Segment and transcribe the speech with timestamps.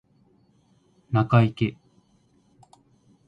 [1.11, 1.77] 中イキ